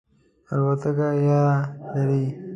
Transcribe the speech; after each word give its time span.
الوتکه 0.53 1.09
یره 1.21 1.43
لرئ؟ 1.93 2.23